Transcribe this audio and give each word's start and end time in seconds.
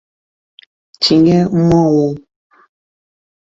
tie 1.01 1.37
mmọnwụ 1.57 2.07